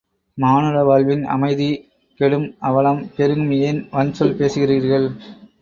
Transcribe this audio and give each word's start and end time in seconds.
மானுட 0.37 0.77
வாழ்வின் 0.83 1.25
அமைதி 1.25 1.67
கெடும் 2.19 2.47
அவலம் 2.61 3.03
பெருகும் 3.15 3.53
ஏன் 3.61 3.81
வன்சொல் 3.93 4.37
பேசுகிறீர்கள்? 4.41 5.07